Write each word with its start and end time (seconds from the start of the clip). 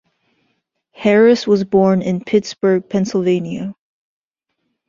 Harris 0.93 1.45
was 1.45 1.63
born 1.63 2.01
in 2.01 2.23
Pittsburgh, 2.23 2.89
Pennsylvania. 2.89 3.75